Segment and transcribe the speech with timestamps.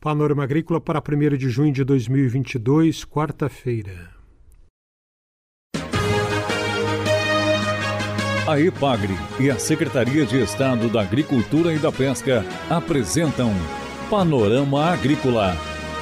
[0.00, 4.10] Panorama Agrícola para 1 de junho de 2022, quarta-feira.
[8.46, 13.52] A EPAGRE e a Secretaria de Estado da Agricultura e da Pesca apresentam
[14.08, 15.56] Panorama Agrícola,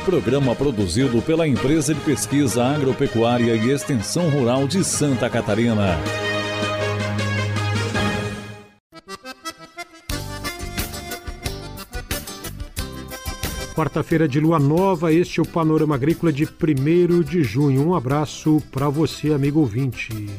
[0.05, 5.97] programa produzido pela Empresa de Pesquisa Agropecuária e Extensão Rural de Santa Catarina.
[13.76, 17.86] Quarta-feira de lua nova, este é o Panorama Agrícola de 1 de junho.
[17.86, 20.30] Um abraço para você, amigo ouvinte.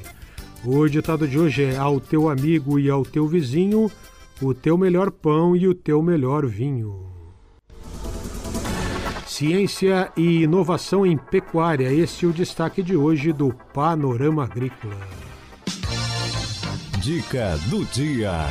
[0.66, 3.92] O ditado de hoje é: Ao teu amigo e ao teu vizinho,
[4.42, 7.06] o teu melhor pão e o teu melhor vinho.
[9.28, 14.98] Ciência e inovação em pecuária, esse é o destaque de hoje do Panorama Agrícola.
[17.04, 18.48] Dica do dia.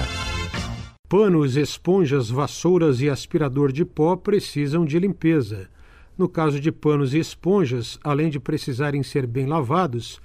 [1.09, 5.69] Panos, esponjas, vassouras e aspirador de pó precisam de limpeza.
[6.19, 10.21] No caso de panos e esponjas, além de precisarem ser bem lavados,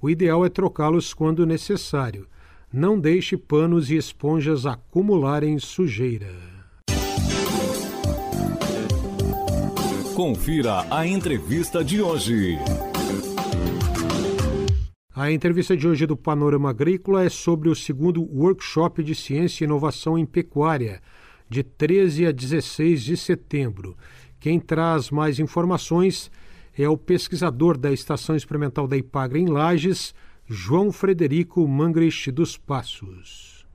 [0.00, 2.26] o ideal é trocá-los quando necessário.
[2.70, 6.34] Não deixe panos e esponjas acumularem sujeira.
[10.14, 12.58] Confira a entrevista de hoje.
[15.18, 19.66] A entrevista de hoje do Panorama Agrícola é sobre o segundo Workshop de Ciência e
[19.66, 21.00] Inovação em Pecuária,
[21.48, 23.96] de 13 a 16 de setembro.
[24.38, 26.30] Quem traz mais informações
[26.78, 33.66] é o pesquisador da Estação Experimental da Ipagre em Lages, João Frederico Mangrich dos Passos.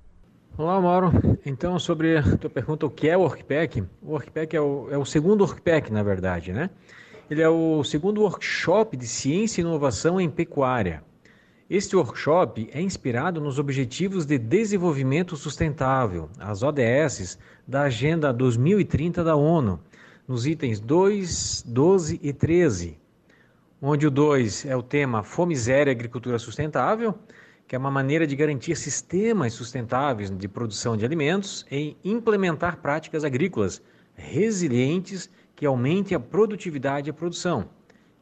[0.55, 1.11] Olá, Mauro.
[1.43, 3.81] Então, sobre a tua pergunta, o que é o Workpack?
[3.99, 6.69] O Workpack é o, é o segundo Workpack, na verdade, né?
[7.31, 11.03] Ele é o segundo workshop de ciência e inovação em pecuária.
[11.73, 19.37] Este workshop é inspirado nos Objetivos de Desenvolvimento Sustentável, as ODS, da Agenda 2030 da
[19.37, 19.79] ONU,
[20.27, 22.99] nos itens 2, 12 e 13,
[23.81, 27.17] onde o 2 é o tema Fome Zero e Agricultura Sustentável,
[27.65, 33.23] que é uma maneira de garantir sistemas sustentáveis de produção de alimentos e implementar práticas
[33.23, 33.81] agrícolas
[34.13, 37.69] resilientes que aumentem a produtividade e a produção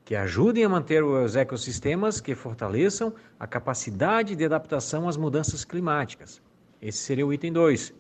[0.10, 6.42] que ajudem a manter os ecossistemas que fortaleçam a capacidade de adaptação às mudanças climáticas.
[6.82, 7.94] Esse seria o item 2.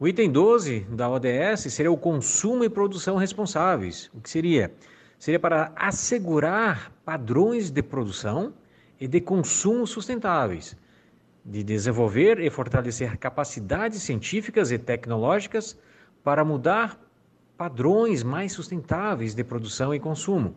[0.00, 4.10] O item 12 da ODS seria o consumo e produção responsáveis.
[4.14, 4.72] O que seria?
[5.18, 8.54] Seria para assegurar padrões de produção
[8.98, 10.74] e de consumo sustentáveis,
[11.44, 15.76] de desenvolver e fortalecer capacidades científicas e tecnológicas
[16.24, 16.98] para mudar
[17.54, 20.56] padrões mais sustentáveis de produção e consumo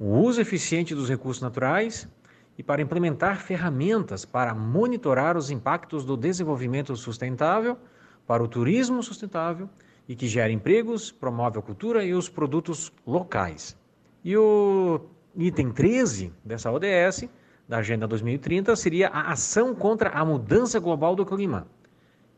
[0.00, 2.08] o uso eficiente dos recursos naturais
[2.56, 7.76] e para implementar ferramentas para monitorar os impactos do desenvolvimento sustentável
[8.26, 9.68] para o turismo sustentável
[10.08, 13.76] e que gera empregos, promove a cultura e os produtos locais.
[14.24, 15.02] E o
[15.36, 17.28] item 13 dessa ODS,
[17.68, 21.66] da Agenda 2030, seria a ação contra a mudança global do clima,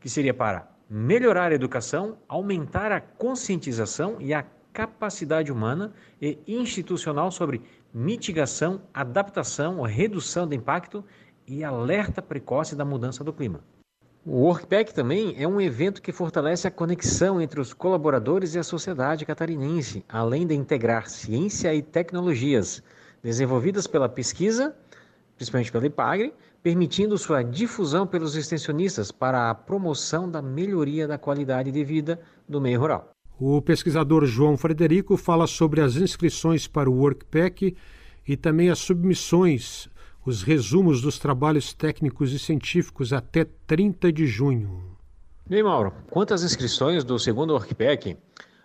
[0.01, 7.31] que seria para melhorar a educação, aumentar a conscientização e a capacidade humana e institucional
[7.31, 7.61] sobre
[7.93, 11.05] mitigação, adaptação, redução do impacto
[11.47, 13.61] e alerta precoce da mudança do clima.
[14.25, 18.63] O Workpack também é um evento que fortalece a conexão entre os colaboradores e a
[18.63, 22.81] sociedade catarinense, além de integrar ciência e tecnologias
[23.21, 24.73] desenvolvidas pela pesquisa,
[25.35, 31.69] principalmente pela IPAGRE, permitindo sua difusão pelos extensionistas para a promoção da melhoria da qualidade
[31.69, 33.12] de vida do meio rural.
[33.39, 37.75] O pesquisador João Frederico fala sobre as inscrições para o Workpack
[38.27, 39.89] e também as submissões,
[40.23, 44.97] os resumos dos trabalhos técnicos e científicos até 30 de junho.
[45.49, 48.15] Bem, Mauro, quanto às inscrições do segundo Workpack,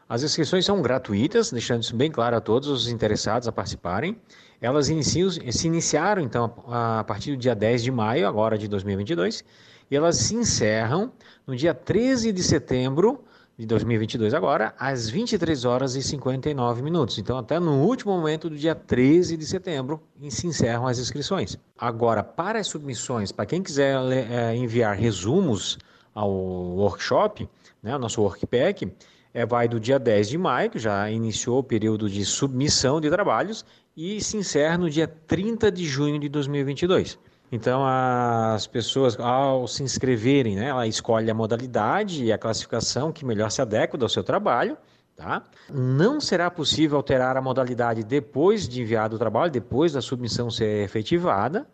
[0.08, 4.16] as inscrições são gratuitas, deixando isso bem claro a todos os interessados a participarem.
[4.60, 9.44] Elas iniciam, se iniciaram, então, a partir do dia 10 de maio, agora de 2022,
[9.90, 11.10] e elas se encerram
[11.46, 13.24] no dia 13 de setembro
[13.58, 17.18] de 2022 agora, às 23 horas e 59 minutos.
[17.18, 21.58] Então, até no último momento do dia 13 de setembro, se encerram as inscrições.
[21.76, 25.76] Agora, para as submissões, para quem quiser é, enviar resumos
[26.14, 27.48] ao workshop,
[27.82, 28.92] né, nosso workpack,
[29.34, 33.10] é, vai do dia 10 de maio, que já iniciou o período de submissão de
[33.10, 33.64] trabalhos,
[33.96, 37.18] e se encerra no dia 30 de junho de 2022.
[37.50, 43.24] Então, as pessoas, ao se inscreverem, né, ela escolhe a modalidade e a classificação que
[43.24, 44.76] melhor se adequa ao seu trabalho.
[45.16, 45.42] Tá?
[45.68, 50.84] Não será possível alterar a modalidade depois de enviado o trabalho, depois da submissão ser
[50.84, 51.66] efetivada.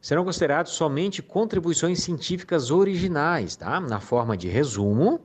[0.00, 3.78] Serão considerados somente contribuições científicas originais, tá?
[3.80, 5.20] na forma de resumo,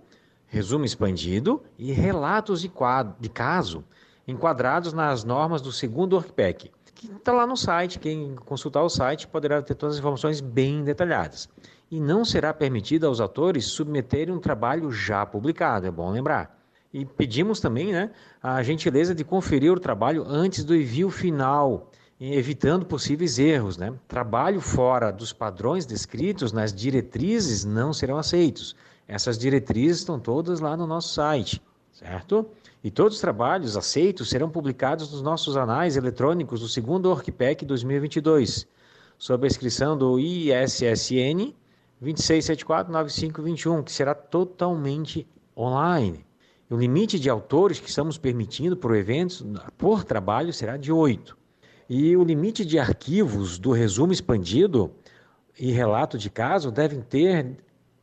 [0.47, 3.85] resumo expandido e relatos de, quadro, de caso
[4.27, 6.71] enquadrados nas normas do segundo WorkPack,
[7.07, 7.99] que está lá no site.
[7.99, 11.49] Quem consultar o site poderá ter todas as informações bem detalhadas.
[11.91, 16.59] E não será permitido aos autores submeterem um trabalho já publicado, é bom lembrar.
[16.93, 18.11] E pedimos também né,
[18.41, 23.77] a gentileza de conferir o trabalho antes do envio final, evitando possíveis erros.
[23.77, 23.93] Né?
[24.07, 28.75] Trabalho fora dos padrões descritos nas diretrizes não serão aceitos.
[29.07, 31.61] Essas diretrizes estão todas lá no nosso site,
[31.93, 32.45] certo?
[32.83, 38.67] E todos os trabalhos aceitos serão publicados nos nossos anais eletrônicos do segundo ORCPEC 2022,
[39.17, 41.53] sob a inscrição do ISSN
[42.03, 46.25] 26749521, que será totalmente online.
[46.69, 49.45] O limite de autores que estamos permitindo por eventos
[49.77, 51.37] por trabalho será de 8.
[51.87, 54.91] E o limite de arquivos do resumo expandido
[55.59, 57.57] e relato de caso devem ter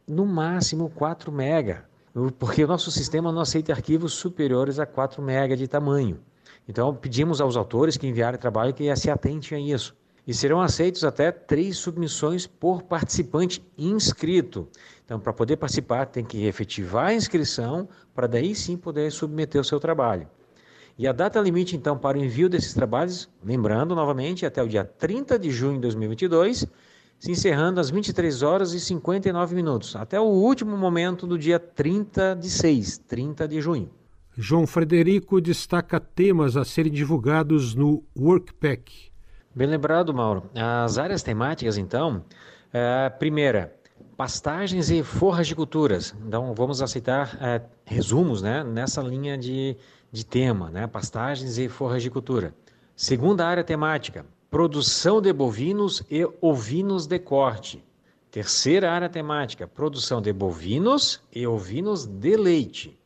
[0.06, 1.89] no máximo 4 mega
[2.38, 6.20] porque o nosso sistema não aceita arquivos superiores a 4 MB de tamanho.
[6.68, 9.96] Então, pedimos aos autores que enviarem trabalho que se atentem a isso.
[10.26, 14.68] E serão aceitos até três submissões por participante inscrito.
[15.04, 19.64] Então, para poder participar, tem que efetivar a inscrição para daí sim poder submeter o
[19.64, 20.28] seu trabalho.
[20.98, 24.84] E a data limite, então, para o envio desses trabalhos, lembrando novamente, até o dia
[24.84, 26.66] 30 de junho de 2022,
[27.20, 32.34] se encerrando às 23 horas e 59 minutos, até o último momento do dia 30
[32.34, 33.90] de 6, 30 de junho.
[34.34, 39.10] João Frederico destaca temas a serem divulgados no Workpack.
[39.54, 40.44] Bem lembrado, Mauro.
[40.54, 42.24] As áreas temáticas, então,
[42.72, 43.76] é, primeira,
[44.16, 46.14] pastagens e forras de culturas.
[46.26, 49.76] Então, vamos aceitar é, resumos né, nessa linha de,
[50.10, 52.54] de tema, né, pastagens e forras de cultura.
[52.96, 57.84] Segunda área temática, produção de bovinos e ovinos de corte.
[58.32, 62.98] Terceira área temática, produção de bovinos e ovinos de leite.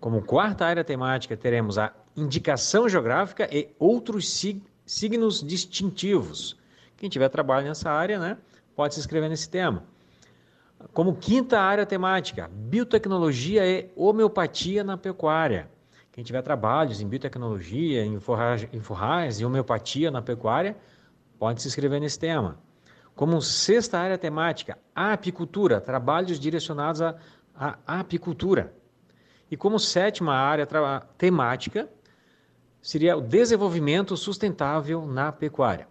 [0.00, 4.44] Como quarta área temática, teremos a indicação geográfica e outros
[4.84, 6.56] signos distintivos.
[6.96, 8.36] Quem tiver trabalho nessa área, né,
[8.74, 9.84] pode se inscrever nesse tema.
[10.92, 15.68] Como quinta área temática, biotecnologia e homeopatia na pecuária.
[16.18, 20.76] Quem tiver trabalhos em biotecnologia, em forragens, em forragens e homeopatia na pecuária,
[21.38, 22.58] pode se inscrever nesse tema.
[23.14, 27.14] Como sexta área temática, apicultura, trabalhos direcionados à,
[27.54, 28.74] à apicultura.
[29.48, 30.66] E como sétima área
[31.16, 31.88] temática,
[32.82, 35.86] seria o desenvolvimento sustentável na pecuária.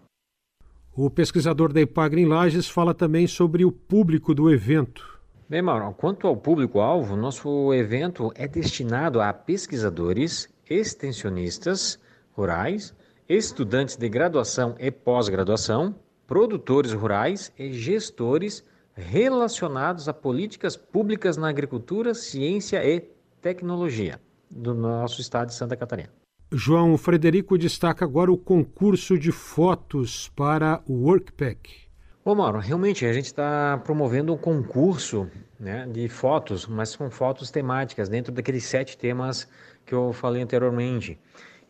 [0.94, 5.17] O pesquisador da Ipagre em Lages fala também sobre o público do evento.
[5.50, 11.98] Bem, Mauro, quanto ao público-alvo, nosso evento é destinado a pesquisadores, extensionistas
[12.34, 12.94] rurais,
[13.30, 15.96] estudantes de graduação e pós-graduação,
[16.28, 18.62] produtores rurais e gestores
[18.94, 23.00] relacionados a políticas públicas na agricultura, ciência e
[23.42, 24.20] tecnologia
[24.52, 26.10] do nosso estado de Santa Catarina.
[26.52, 31.87] João Frederico destaca agora o concurso de fotos para o Workpack.
[32.28, 37.50] Bom, Mauro, realmente a gente está promovendo um concurso né, de fotos, mas com fotos
[37.50, 39.48] temáticas, dentro daqueles sete temas
[39.86, 41.18] que eu falei anteriormente.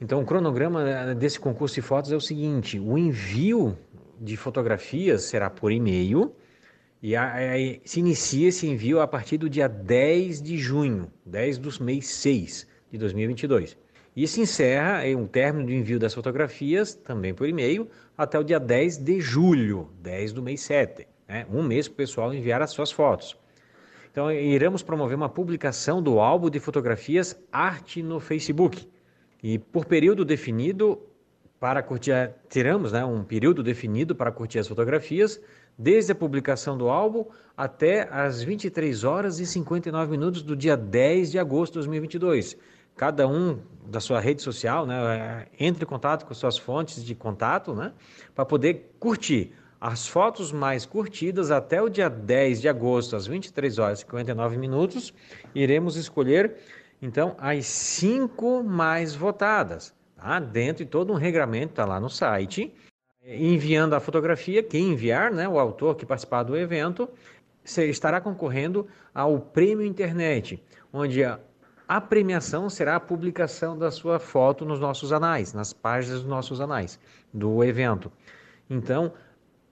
[0.02, 3.78] Então, o cronograma desse concurso de fotos é o seguinte: o envio
[4.20, 6.36] de fotografias será por e-mail
[7.04, 7.14] e
[7.86, 12.66] se inicia esse envio a partir do dia 10 de junho, 10 do mês 6
[12.92, 13.78] de 2022.
[14.18, 18.44] E se encerra em um término de envio das fotografias, também por e-mail, até o
[18.44, 21.08] dia 10 de julho, 10 do mês 7.
[21.28, 21.46] Né?
[21.54, 23.38] Um mês para o pessoal enviar as suas fotos.
[24.12, 28.90] Então, iremos promover uma publicação do álbum de fotografias Arte no Facebook.
[29.44, 31.00] E por período definido,
[31.60, 35.40] para curtir, tiramos né, um período definido para curtir as fotografias,
[35.78, 37.24] desde a publicação do álbum
[37.56, 42.58] até as 23 horas e 59 minutos do dia 10 de agosto de 2022
[42.98, 47.74] cada um da sua rede social, né, entre em contato com suas fontes de contato,
[47.74, 47.94] né,
[48.36, 53.78] para poder curtir as fotos mais curtidas até o dia 10 de agosto, às 23
[53.78, 55.14] horas e 59 minutos,
[55.54, 56.56] iremos escolher
[57.02, 60.40] então as cinco mais votadas, tá?
[60.40, 62.74] dentro de todo um regramento, está lá no site,
[63.24, 67.08] enviando a fotografia, quem enviar, né, o autor que participar do evento,
[67.64, 71.22] estará concorrendo ao Prêmio Internet, onde
[71.88, 76.60] a premiação será a publicação da sua foto nos nossos anais, nas páginas dos nossos
[76.60, 77.00] anais
[77.34, 78.12] do evento.
[78.70, 79.14] Então,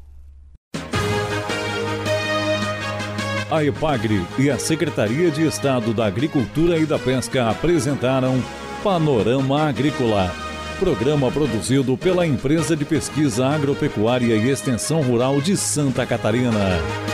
[3.52, 8.40] A EPAGRE e a Secretaria de Estado da Agricultura e da Pesca apresentaram
[8.84, 10.32] Panorama Agrícola,
[10.80, 17.09] programa produzido pela Empresa de Pesquisa Agropecuária e Extensão Rural de Santa Catarina.